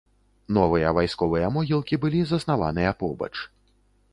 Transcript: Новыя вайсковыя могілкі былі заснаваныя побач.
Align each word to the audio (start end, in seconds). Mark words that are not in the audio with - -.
Новыя 0.55 0.93
вайсковыя 0.99 1.51
могілкі 1.57 1.99
былі 2.07 2.25
заснаваныя 2.33 2.91
побач. 3.03 3.33